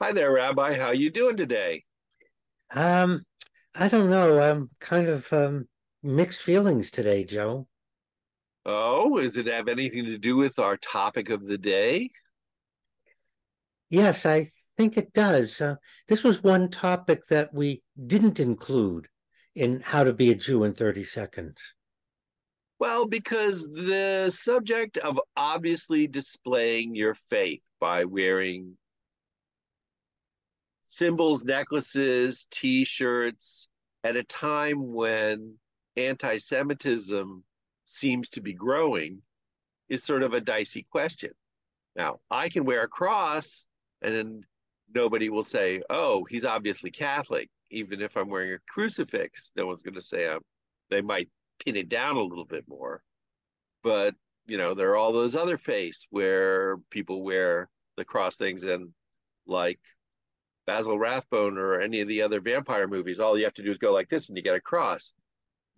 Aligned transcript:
Hi 0.00 0.12
there, 0.12 0.30
Rabbi. 0.30 0.78
How 0.78 0.86
are 0.86 0.94
you 0.94 1.10
doing 1.10 1.36
today? 1.36 1.82
Um, 2.72 3.24
I 3.74 3.88
don't 3.88 4.08
know. 4.08 4.38
I'm 4.38 4.70
kind 4.78 5.08
of 5.08 5.32
um, 5.32 5.66
mixed 6.04 6.40
feelings 6.40 6.92
today, 6.92 7.24
Joe. 7.24 7.66
Oh, 8.64 9.18
does 9.18 9.36
it 9.36 9.48
have 9.48 9.66
anything 9.66 10.04
to 10.04 10.16
do 10.16 10.36
with 10.36 10.60
our 10.60 10.76
topic 10.76 11.30
of 11.30 11.44
the 11.44 11.58
day? 11.58 12.10
Yes, 13.90 14.24
I 14.24 14.46
think 14.76 14.96
it 14.96 15.12
does. 15.12 15.60
Uh, 15.60 15.74
this 16.06 16.22
was 16.22 16.44
one 16.44 16.70
topic 16.70 17.26
that 17.30 17.52
we 17.52 17.82
didn't 18.06 18.38
include 18.38 19.08
in 19.56 19.80
How 19.80 20.04
to 20.04 20.12
Be 20.12 20.30
a 20.30 20.36
Jew 20.36 20.62
in 20.62 20.74
30 20.74 21.02
Seconds. 21.02 21.74
Well, 22.78 23.08
because 23.08 23.64
the 23.64 24.30
subject 24.30 24.96
of 24.98 25.18
obviously 25.36 26.06
displaying 26.06 26.94
your 26.94 27.14
faith 27.14 27.64
by 27.80 28.04
wearing 28.04 28.76
symbols, 30.88 31.44
necklaces, 31.44 32.46
t 32.50 32.82
shirts 32.82 33.68
at 34.04 34.16
a 34.16 34.22
time 34.24 34.94
when 34.94 35.54
anti 35.96 36.38
Semitism 36.38 37.44
seems 37.84 38.30
to 38.30 38.40
be 38.40 38.54
growing 38.54 39.20
is 39.90 40.02
sort 40.02 40.22
of 40.22 40.32
a 40.32 40.40
dicey 40.40 40.86
question. 40.90 41.30
Now, 41.94 42.20
I 42.30 42.48
can 42.48 42.64
wear 42.64 42.82
a 42.82 42.88
cross 42.88 43.66
and 44.00 44.44
nobody 44.94 45.28
will 45.28 45.42
say, 45.42 45.82
oh, 45.90 46.24
he's 46.24 46.44
obviously 46.46 46.90
Catholic. 46.90 47.50
Even 47.70 48.00
if 48.00 48.16
I'm 48.16 48.30
wearing 48.30 48.54
a 48.54 48.58
crucifix, 48.66 49.52
no 49.56 49.66
one's 49.66 49.82
going 49.82 49.94
to 49.94 50.00
say 50.00 50.26
I'm, 50.26 50.40
they 50.88 51.02
might 51.02 51.28
pin 51.62 51.76
it 51.76 51.90
down 51.90 52.16
a 52.16 52.22
little 52.22 52.46
bit 52.46 52.64
more. 52.66 53.02
But, 53.82 54.14
you 54.46 54.56
know, 54.56 54.72
there 54.72 54.90
are 54.90 54.96
all 54.96 55.12
those 55.12 55.36
other 55.36 55.58
faiths 55.58 56.06
where 56.08 56.78
people 56.90 57.22
wear 57.22 57.68
the 57.98 58.06
cross 58.06 58.38
things 58.38 58.62
and 58.62 58.88
like 59.46 59.80
Basil 60.68 60.98
Rathbone 60.98 61.56
or 61.56 61.80
any 61.80 62.02
of 62.02 62.08
the 62.08 62.20
other 62.20 62.42
vampire 62.42 62.86
movies, 62.86 63.20
all 63.20 63.38
you 63.38 63.44
have 63.44 63.54
to 63.54 63.62
do 63.62 63.70
is 63.70 63.78
go 63.78 63.90
like 63.90 64.10
this 64.10 64.28
and 64.28 64.36
you 64.36 64.42
get 64.42 64.54
a 64.54 64.60
cross. 64.60 65.14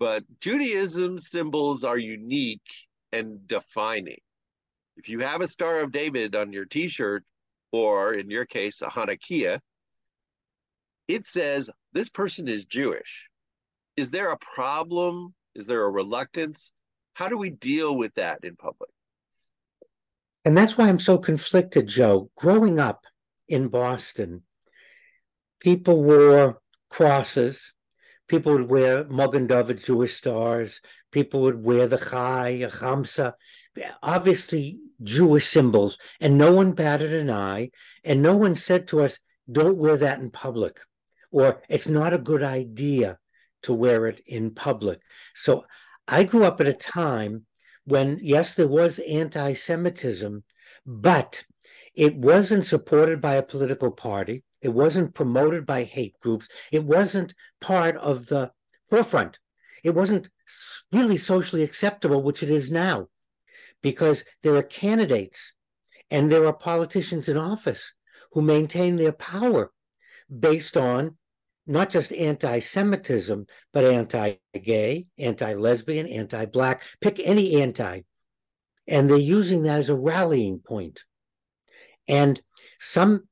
But 0.00 0.24
Judaism 0.40 1.16
symbols 1.20 1.84
are 1.84 1.96
unique 1.96 2.68
and 3.12 3.46
defining. 3.46 4.18
If 4.96 5.08
you 5.08 5.20
have 5.20 5.42
a 5.42 5.46
Star 5.46 5.78
of 5.78 5.92
David 5.92 6.34
on 6.34 6.52
your 6.52 6.64
t 6.64 6.88
shirt, 6.88 7.24
or 7.70 8.14
in 8.14 8.30
your 8.30 8.44
case, 8.44 8.82
a 8.82 8.86
Hanukkah, 8.88 9.60
it 11.06 11.24
says 11.24 11.70
this 11.92 12.08
person 12.08 12.48
is 12.48 12.64
Jewish. 12.64 13.30
Is 13.96 14.10
there 14.10 14.32
a 14.32 14.38
problem? 14.38 15.34
Is 15.54 15.66
there 15.66 15.84
a 15.84 15.90
reluctance? 15.90 16.72
How 17.14 17.28
do 17.28 17.38
we 17.38 17.50
deal 17.50 17.96
with 17.96 18.14
that 18.14 18.42
in 18.42 18.56
public? 18.56 18.90
And 20.44 20.56
that's 20.56 20.76
why 20.76 20.88
I'm 20.88 20.98
so 20.98 21.16
conflicted, 21.16 21.86
Joe. 21.86 22.28
Growing 22.36 22.80
up 22.80 23.04
in 23.46 23.68
Boston, 23.68 24.42
people 25.60 26.02
wore 26.02 26.60
crosses. 26.88 27.72
People 28.28 28.52
would 28.52 28.70
wear 28.70 29.04
Magen 29.04 29.46
David 29.46 29.78
Jewish 29.78 30.14
stars. 30.14 30.80
People 31.10 31.42
would 31.42 31.62
wear 31.62 31.86
the 31.86 31.98
Chai, 31.98 32.48
a 32.48 32.68
Chamsa, 32.68 33.34
obviously 34.02 34.80
Jewish 35.02 35.46
symbols, 35.46 35.98
and 36.20 36.36
no 36.36 36.52
one 36.52 36.72
batted 36.72 37.12
an 37.12 37.30
eye, 37.30 37.70
and 38.04 38.22
no 38.22 38.36
one 38.36 38.56
said 38.56 38.86
to 38.88 39.00
us, 39.00 39.18
"Don't 39.50 39.78
wear 39.78 39.96
that 39.96 40.20
in 40.20 40.30
public," 40.30 40.80
or 41.30 41.62
"It's 41.68 41.88
not 41.88 42.12
a 42.12 42.18
good 42.18 42.42
idea 42.42 43.18
to 43.62 43.72
wear 43.72 44.06
it 44.06 44.20
in 44.26 44.54
public." 44.54 45.00
So 45.34 45.64
I 46.06 46.24
grew 46.24 46.44
up 46.44 46.60
at 46.60 46.68
a 46.68 46.72
time 46.72 47.46
when, 47.84 48.18
yes, 48.22 48.54
there 48.54 48.68
was 48.68 48.98
anti 49.00 49.54
Semitism, 49.54 50.44
but 50.86 51.44
it 51.94 52.16
wasn't 52.16 52.66
supported 52.66 53.20
by 53.20 53.34
a 53.34 53.42
political 53.42 53.90
party. 53.90 54.44
It 54.62 54.70
wasn't 54.70 55.14
promoted 55.14 55.66
by 55.66 55.84
hate 55.84 56.18
groups. 56.20 56.48
It 56.70 56.84
wasn't 56.84 57.34
part 57.60 57.96
of 57.96 58.26
the 58.26 58.52
forefront. 58.88 59.38
It 59.82 59.94
wasn't 59.94 60.28
really 60.92 61.16
socially 61.16 61.62
acceptable, 61.62 62.22
which 62.22 62.42
it 62.42 62.50
is 62.50 62.70
now, 62.70 63.08
because 63.82 64.24
there 64.42 64.56
are 64.56 64.62
candidates 64.62 65.52
and 66.10 66.30
there 66.30 66.46
are 66.46 66.52
politicians 66.52 67.28
in 67.28 67.36
office 67.36 67.94
who 68.32 68.42
maintain 68.42 68.96
their 68.96 69.12
power 69.12 69.72
based 70.38 70.76
on 70.76 71.16
not 71.66 71.90
just 71.90 72.12
anti 72.12 72.58
Semitism, 72.58 73.46
but 73.72 73.84
anti 73.84 74.34
gay, 74.62 75.06
anti 75.18 75.54
lesbian, 75.54 76.06
anti 76.06 76.46
black, 76.46 76.82
pick 77.00 77.20
any 77.20 77.62
anti. 77.62 78.00
And 78.88 79.08
they're 79.08 79.18
using 79.18 79.62
that 79.62 79.78
as 79.78 79.88
a 79.88 79.96
rallying 79.96 80.58
point. 80.58 81.04
And 82.08 82.40
some 82.80 83.28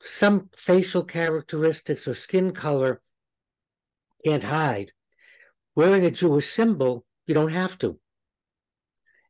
some 0.00 0.50
facial 0.56 1.04
characteristics 1.04 2.06
or 2.06 2.14
skin 2.14 2.52
color 2.52 3.00
can't 4.24 4.44
hide. 4.44 4.92
Wearing 5.74 6.04
a 6.04 6.10
Jewish 6.10 6.48
symbol, 6.48 7.04
you 7.26 7.34
don't 7.34 7.52
have 7.52 7.78
to. 7.78 7.98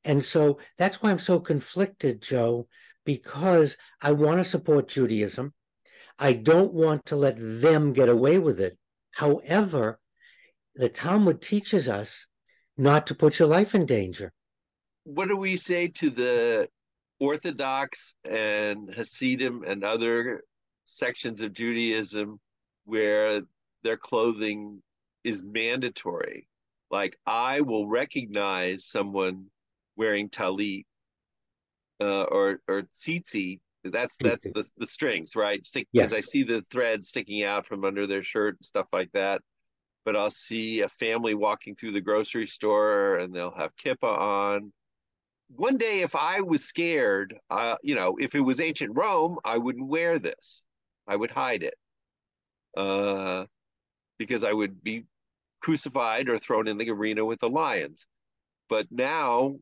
And 0.04 0.24
so 0.24 0.58
that's 0.76 1.02
why 1.02 1.10
I'm 1.10 1.18
so 1.18 1.40
conflicted, 1.40 2.22
Joe, 2.22 2.68
because 3.04 3.76
I 4.00 4.12
want 4.12 4.38
to 4.38 4.44
support 4.44 4.88
Judaism. 4.88 5.52
I 6.18 6.32
don't 6.32 6.72
want 6.72 7.06
to 7.06 7.16
let 7.16 7.36
them 7.38 7.92
get 7.92 8.08
away 8.08 8.38
with 8.38 8.60
it. 8.60 8.78
However, 9.12 9.98
the 10.74 10.88
Talmud 10.88 11.42
teaches 11.42 11.88
us 11.88 12.26
not 12.76 13.06
to 13.08 13.14
put 13.14 13.38
your 13.38 13.48
life 13.48 13.74
in 13.74 13.86
danger. 13.86 14.32
What 15.04 15.28
do 15.28 15.36
we 15.36 15.56
say 15.56 15.88
to 15.88 16.10
the 16.10 16.68
Orthodox 17.18 18.14
and 18.24 18.92
Hasidim 18.94 19.64
and 19.64 19.82
other 19.82 20.42
sections 20.88 21.42
of 21.42 21.52
Judaism 21.52 22.40
where 22.84 23.42
their 23.82 23.96
clothing 23.96 24.82
is 25.24 25.42
mandatory. 25.42 26.48
Like 26.90 27.16
I 27.26 27.60
will 27.60 27.86
recognize 27.86 28.84
someone 28.84 29.46
wearing 29.96 30.30
talit 30.30 30.84
uh, 32.00 32.22
or 32.22 32.60
or 32.66 32.82
tzitzit. 32.94 33.60
That's 33.84 34.16
that's 34.20 34.44
the 34.44 34.68
the 34.78 34.86
strings, 34.86 35.36
right? 35.36 35.64
Stick 35.64 35.86
because 35.92 36.12
yes. 36.12 36.18
I 36.18 36.22
see 36.22 36.42
the 36.42 36.62
thread 36.62 37.04
sticking 37.04 37.44
out 37.44 37.66
from 37.66 37.84
under 37.84 38.06
their 38.06 38.22
shirt 38.22 38.56
and 38.56 38.64
stuff 38.64 38.88
like 38.92 39.12
that. 39.12 39.42
But 40.04 40.16
I'll 40.16 40.30
see 40.30 40.80
a 40.80 40.88
family 40.88 41.34
walking 41.34 41.74
through 41.74 41.92
the 41.92 42.00
grocery 42.00 42.46
store 42.46 43.16
and 43.18 43.34
they'll 43.34 43.54
have 43.54 43.76
kippah 43.76 44.18
on. 44.18 44.72
One 45.50 45.76
day, 45.76 46.00
if 46.00 46.14
I 46.14 46.40
was 46.40 46.64
scared, 46.64 47.38
uh, 47.50 47.76
you 47.82 47.94
know, 47.94 48.16
if 48.18 48.34
it 48.34 48.40
was 48.40 48.60
ancient 48.60 48.96
Rome, 48.96 49.38
I 49.44 49.58
wouldn't 49.58 49.86
wear 49.86 50.18
this. 50.18 50.64
I 51.08 51.16
would 51.16 51.30
hide 51.30 51.62
it 51.62 51.74
uh, 52.76 53.46
because 54.18 54.44
I 54.44 54.52
would 54.52 54.84
be 54.84 55.04
crucified 55.60 56.28
or 56.28 56.38
thrown 56.38 56.68
in 56.68 56.76
the 56.76 56.90
arena 56.90 57.24
with 57.24 57.40
the 57.40 57.48
lions. 57.48 58.06
But 58.68 58.86
now 58.90 59.56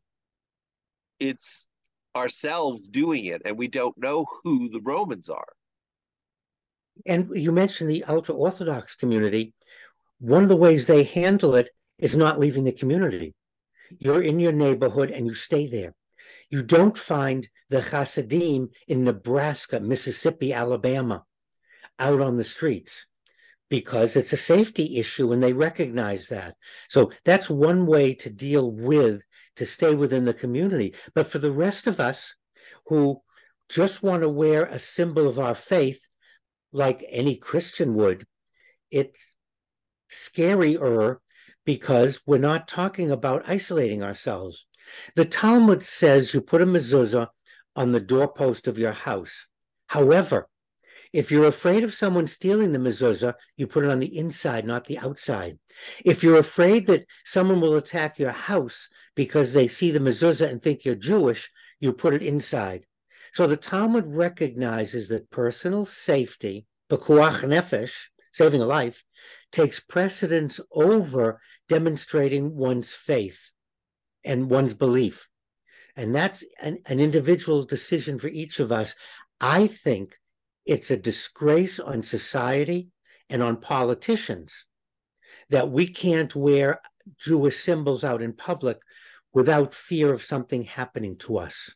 it's 1.20 1.68
ourselves 2.16 2.88
doing 2.88 3.26
it, 3.26 3.42
and 3.44 3.56
we 3.56 3.68
don't 3.68 3.96
know 3.96 4.26
who 4.42 4.68
the 4.68 4.80
Romans 4.80 5.30
are. 5.30 5.52
And 7.06 7.30
you 7.34 7.52
mentioned 7.52 7.90
the 7.90 8.04
ultra 8.04 8.34
Orthodox 8.34 8.96
community. 8.96 9.54
One 10.18 10.42
of 10.42 10.48
the 10.48 10.56
ways 10.56 10.86
they 10.86 11.04
handle 11.04 11.54
it 11.54 11.70
is 11.98 12.16
not 12.16 12.40
leaving 12.40 12.64
the 12.64 12.72
community. 12.72 13.34
You're 13.98 14.22
in 14.22 14.40
your 14.40 14.52
neighborhood 14.52 15.10
and 15.10 15.26
you 15.26 15.34
stay 15.34 15.68
there. 15.68 15.94
You 16.50 16.62
don't 16.62 16.98
find 16.98 17.48
the 17.68 17.80
Hasidim 17.80 18.70
in 18.88 19.04
Nebraska, 19.04 19.78
Mississippi, 19.78 20.52
Alabama 20.52 21.24
out 21.98 22.20
on 22.20 22.36
the 22.36 22.44
streets 22.44 23.06
because 23.68 24.16
it's 24.16 24.32
a 24.32 24.36
safety 24.36 24.98
issue 24.98 25.32
and 25.32 25.42
they 25.42 25.52
recognize 25.52 26.28
that. 26.28 26.54
So 26.88 27.10
that's 27.24 27.50
one 27.50 27.86
way 27.86 28.14
to 28.14 28.30
deal 28.30 28.70
with, 28.70 29.22
to 29.56 29.66
stay 29.66 29.94
within 29.94 30.24
the 30.24 30.34
community. 30.34 30.94
But 31.14 31.26
for 31.26 31.38
the 31.38 31.52
rest 31.52 31.86
of 31.86 31.98
us 31.98 32.34
who 32.86 33.20
just 33.68 34.02
want 34.02 34.22
to 34.22 34.28
wear 34.28 34.64
a 34.64 34.78
symbol 34.78 35.28
of 35.28 35.38
our 35.38 35.54
faith, 35.54 36.08
like 36.72 37.04
any 37.10 37.36
Christian 37.36 37.94
would, 37.94 38.26
it's 38.90 39.34
scarier 40.10 41.16
because 41.64 42.20
we're 42.26 42.38
not 42.38 42.68
talking 42.68 43.10
about 43.10 43.48
isolating 43.48 44.02
ourselves. 44.02 44.66
The 45.16 45.24
Talmud 45.24 45.82
says 45.82 46.32
you 46.32 46.40
put 46.40 46.62
a 46.62 46.66
mezuzah 46.66 47.28
on 47.74 47.92
the 47.92 48.00
doorpost 48.00 48.68
of 48.68 48.78
your 48.78 48.92
house. 48.92 49.46
However, 49.88 50.48
if 51.16 51.30
you're 51.30 51.46
afraid 51.46 51.82
of 51.82 51.94
someone 51.94 52.26
stealing 52.26 52.72
the 52.72 52.78
mezuzah, 52.78 53.32
you 53.56 53.66
put 53.66 53.84
it 53.84 53.90
on 53.90 54.00
the 54.00 54.18
inside, 54.18 54.66
not 54.66 54.84
the 54.84 54.98
outside. 54.98 55.58
If 56.04 56.22
you're 56.22 56.36
afraid 56.36 56.86
that 56.88 57.06
someone 57.24 57.58
will 57.58 57.76
attack 57.76 58.18
your 58.18 58.32
house 58.32 58.90
because 59.14 59.54
they 59.54 59.66
see 59.66 59.90
the 59.90 59.98
mezuzah 59.98 60.50
and 60.50 60.60
think 60.60 60.84
you're 60.84 60.94
Jewish, 60.94 61.50
you 61.80 61.94
put 61.94 62.12
it 62.12 62.22
inside. 62.22 62.84
So 63.32 63.46
the 63.46 63.56
Talmud 63.56 64.04
recognizes 64.06 65.08
that 65.08 65.30
personal 65.30 65.86
safety, 65.86 66.66
pekuach 66.90 67.40
nefesh, 67.40 68.08
saving 68.34 68.60
a 68.60 68.66
life, 68.66 69.02
takes 69.52 69.80
precedence 69.80 70.60
over 70.70 71.40
demonstrating 71.66 72.54
one's 72.54 72.92
faith 72.92 73.52
and 74.22 74.50
one's 74.50 74.74
belief. 74.74 75.30
And 75.96 76.14
that's 76.14 76.44
an, 76.60 76.76
an 76.84 77.00
individual 77.00 77.64
decision 77.64 78.18
for 78.18 78.28
each 78.28 78.60
of 78.60 78.70
us. 78.70 78.94
I 79.40 79.66
think 79.66 80.18
it's 80.66 80.90
a 80.90 80.96
disgrace 80.96 81.78
on 81.78 82.02
society 82.02 82.90
and 83.30 83.42
on 83.42 83.56
politicians 83.56 84.66
that 85.50 85.70
we 85.70 85.86
can't 85.86 86.34
wear 86.34 86.80
Jewish 87.18 87.58
symbols 87.58 88.02
out 88.02 88.20
in 88.20 88.32
public 88.32 88.78
without 89.32 89.74
fear 89.74 90.12
of 90.12 90.22
something 90.22 90.64
happening 90.64 91.16
to 91.18 91.38
us. 91.38 91.74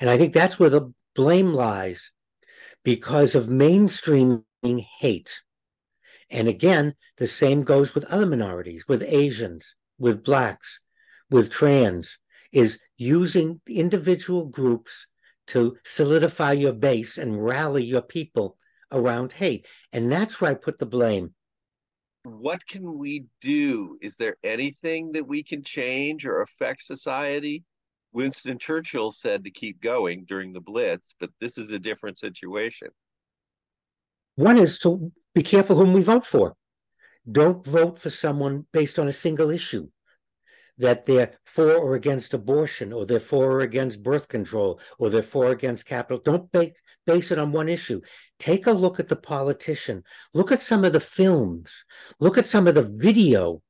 And 0.00 0.10
I 0.10 0.18
think 0.18 0.34
that's 0.34 0.58
where 0.58 0.70
the 0.70 0.92
blame 1.14 1.52
lies 1.52 2.12
because 2.84 3.34
of 3.34 3.46
mainstreaming 3.46 4.86
hate. 4.98 5.42
And 6.30 6.48
again, 6.48 6.94
the 7.18 7.28
same 7.28 7.62
goes 7.62 7.94
with 7.94 8.04
other 8.04 8.26
minorities, 8.26 8.86
with 8.88 9.02
Asians, 9.06 9.74
with 9.98 10.24
Blacks, 10.24 10.80
with 11.30 11.50
trans, 11.50 12.18
is 12.52 12.78
using 12.96 13.60
individual 13.66 14.46
groups 14.46 15.06
to 15.52 15.76
solidify 15.84 16.52
your 16.52 16.72
base 16.72 17.18
and 17.18 17.44
rally 17.44 17.84
your 17.84 18.00
people 18.00 18.56
around 18.90 19.34
hate. 19.34 19.66
And 19.92 20.10
that's 20.10 20.40
where 20.40 20.50
I 20.50 20.54
put 20.54 20.78
the 20.78 20.86
blame. 20.86 21.34
What 22.24 22.66
can 22.66 22.98
we 22.98 23.26
do? 23.42 23.98
Is 24.00 24.16
there 24.16 24.36
anything 24.42 25.12
that 25.12 25.28
we 25.28 25.42
can 25.42 25.62
change 25.62 26.24
or 26.24 26.40
affect 26.40 26.82
society? 26.82 27.64
Winston 28.14 28.58
Churchill 28.58 29.12
said 29.12 29.44
to 29.44 29.50
keep 29.50 29.82
going 29.82 30.24
during 30.26 30.54
the 30.54 30.60
Blitz, 30.60 31.14
but 31.20 31.28
this 31.38 31.58
is 31.58 31.70
a 31.70 31.78
different 31.78 32.18
situation. 32.18 32.88
One 34.36 34.56
is 34.56 34.78
to 34.80 35.12
be 35.34 35.42
careful 35.42 35.76
whom 35.76 35.92
we 35.92 36.02
vote 36.02 36.24
for. 36.24 36.54
Don't 37.30 37.62
vote 37.62 37.98
for 37.98 38.08
someone 38.08 38.64
based 38.72 38.98
on 38.98 39.06
a 39.06 39.12
single 39.12 39.50
issue 39.50 39.88
that 40.78 41.04
they're 41.04 41.32
for 41.44 41.74
or 41.74 41.94
against 41.94 42.34
abortion, 42.34 42.92
or 42.92 43.04
they're 43.04 43.20
for 43.20 43.52
or 43.52 43.60
against 43.60 44.02
birth 44.02 44.28
control, 44.28 44.80
or 44.98 45.10
they're 45.10 45.22
for 45.22 45.46
or 45.46 45.52
against 45.52 45.86
capital. 45.86 46.20
Don't 46.24 46.50
base, 46.50 46.74
base 47.06 47.30
it 47.30 47.38
on 47.38 47.52
one 47.52 47.68
issue. 47.68 48.00
Take 48.38 48.66
a 48.66 48.72
look 48.72 48.98
at 48.98 49.08
the 49.08 49.16
politician. 49.16 50.02
Look 50.34 50.50
at 50.50 50.62
some 50.62 50.84
of 50.84 50.92
the 50.92 51.00
films. 51.00 51.84
Look 52.20 52.38
at 52.38 52.46
some 52.46 52.66
of 52.66 52.74
the 52.74 52.82
video 52.82 53.62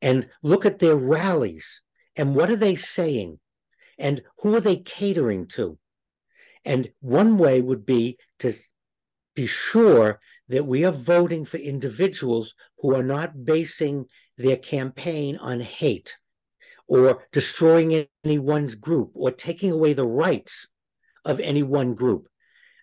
and 0.00 0.28
look 0.42 0.64
at 0.64 0.78
their 0.78 0.96
rallies. 0.96 1.82
And 2.16 2.34
what 2.34 2.50
are 2.50 2.56
they 2.56 2.76
saying? 2.76 3.40
And 3.98 4.22
who 4.38 4.54
are 4.54 4.60
they 4.60 4.76
catering 4.76 5.46
to? 5.48 5.78
And 6.64 6.90
one 7.00 7.36
way 7.36 7.60
would 7.60 7.84
be 7.84 8.18
to 8.38 8.54
be 9.34 9.46
sure 9.46 10.20
that 10.48 10.66
we 10.66 10.84
are 10.84 10.92
voting 10.92 11.44
for 11.44 11.56
individuals 11.56 12.54
who 12.78 12.94
are 12.94 13.02
not 13.02 13.44
basing 13.44 14.06
their 14.36 14.56
campaign 14.56 15.36
on 15.36 15.60
hate 15.60 16.16
or 16.88 17.26
destroying 17.32 18.06
any 18.24 18.38
one's 18.38 18.74
group 18.74 19.10
or 19.14 19.30
taking 19.30 19.70
away 19.70 19.92
the 19.92 20.06
rights 20.06 20.66
of 21.24 21.40
any 21.40 21.62
one 21.62 21.94
group. 21.94 22.28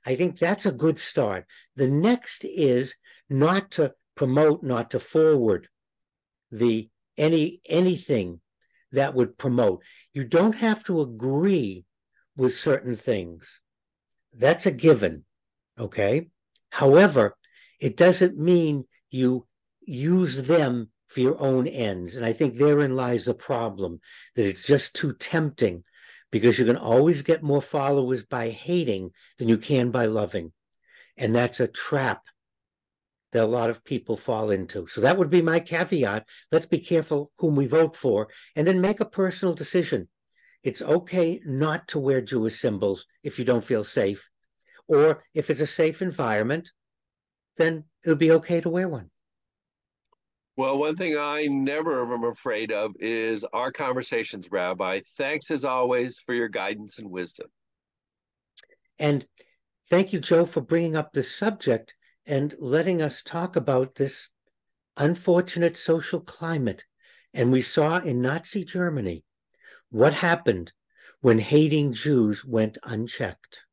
I 0.05 0.15
think 0.15 0.39
that's 0.39 0.65
a 0.65 0.71
good 0.71 0.99
start. 0.99 1.45
The 1.75 1.87
next 1.87 2.43
is 2.43 2.95
not 3.29 3.71
to 3.71 3.93
promote, 4.15 4.63
not 4.63 4.91
to 4.91 4.99
forward 4.99 5.67
the 6.51 6.89
any 7.17 7.61
anything 7.67 8.41
that 8.91 9.13
would 9.13 9.37
promote. 9.37 9.83
You 10.13 10.25
don't 10.25 10.55
have 10.55 10.83
to 10.85 11.01
agree 11.01 11.85
with 12.35 12.55
certain 12.55 12.95
things. 12.95 13.61
That's 14.33 14.65
a 14.65 14.71
given. 14.71 15.25
Okay. 15.79 16.29
However, 16.69 17.35
it 17.79 17.97
doesn't 17.97 18.37
mean 18.37 18.85
you 19.09 19.47
use 19.81 20.47
them 20.47 20.89
for 21.11 21.19
your 21.19 21.39
own 21.39 21.67
ends. 21.67 22.15
And 22.15 22.25
I 22.25 22.33
think 22.33 22.55
therein 22.55 22.95
lies 22.95 23.25
the 23.25 23.33
problem 23.33 23.99
that 24.35 24.47
it's 24.47 24.65
just 24.65 24.95
too 24.95 25.13
tempting 25.13 25.83
because 26.31 26.57
you 26.57 26.65
can 26.65 26.77
always 26.77 27.21
get 27.21 27.43
more 27.43 27.61
followers 27.61 28.23
by 28.23 28.49
hating 28.49 29.11
than 29.37 29.49
you 29.49 29.57
can 29.57 29.91
by 29.91 30.05
loving. 30.05 30.53
And 31.17 31.35
that's 31.35 31.59
a 31.59 31.67
trap 31.67 32.23
that 33.33 33.43
a 33.43 33.45
lot 33.45 33.69
of 33.69 33.83
people 33.83 34.17
fall 34.17 34.51
into. 34.51 34.87
So 34.87 35.01
that 35.01 35.17
would 35.17 35.29
be 35.29 35.41
my 35.41 35.59
caveat. 35.59 36.25
Let's 36.51 36.65
be 36.65 36.79
careful 36.79 37.31
whom 37.37 37.55
we 37.55 37.67
vote 37.67 37.95
for 37.95 38.29
and 38.55 38.65
then 38.65 38.81
make 38.81 39.01
a 39.01 39.05
personal 39.05 39.53
decision. 39.53 40.07
It's 40.63 40.81
okay 40.81 41.41
not 41.45 41.87
to 41.89 41.99
wear 41.99 42.21
Jewish 42.21 42.59
symbols 42.59 43.05
if 43.23 43.37
you 43.37 43.45
don't 43.45 43.63
feel 43.63 43.83
safe. 43.83 44.29
Or 44.87 45.23
if 45.33 45.49
it's 45.49 45.61
a 45.61 45.67
safe 45.67 46.01
environment, 46.01 46.71
then 47.57 47.85
it'll 48.03 48.17
be 48.17 48.31
okay 48.31 48.61
to 48.61 48.69
wear 48.69 48.87
one. 48.87 49.10
Well, 50.61 50.77
one 50.77 50.95
thing 50.95 51.17
I 51.17 51.47
never 51.47 52.03
am 52.13 52.23
afraid 52.23 52.71
of 52.71 52.91
is 52.99 53.43
our 53.51 53.71
conversations, 53.71 54.51
Rabbi. 54.51 54.99
Thanks 55.17 55.49
as 55.49 55.65
always 55.65 56.19
for 56.19 56.35
your 56.35 56.49
guidance 56.49 56.99
and 56.99 57.09
wisdom. 57.09 57.47
And 58.99 59.25
thank 59.89 60.13
you, 60.13 60.19
Joe, 60.19 60.45
for 60.45 60.61
bringing 60.61 60.95
up 60.95 61.13
this 61.13 61.35
subject 61.35 61.95
and 62.27 62.53
letting 62.59 63.01
us 63.01 63.23
talk 63.23 63.55
about 63.55 63.95
this 63.95 64.29
unfortunate 64.97 65.77
social 65.77 66.19
climate. 66.19 66.85
And 67.33 67.51
we 67.51 67.63
saw 67.63 67.97
in 67.97 68.21
Nazi 68.21 68.63
Germany 68.63 69.23
what 69.89 70.13
happened 70.13 70.73
when 71.21 71.39
hating 71.39 71.93
Jews 71.93 72.45
went 72.45 72.77
unchecked. 72.83 73.63